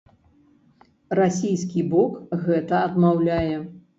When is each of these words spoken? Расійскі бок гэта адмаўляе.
Расійскі 1.19 1.83
бок 1.93 2.17
гэта 2.47 2.75
адмаўляе. 2.89 3.55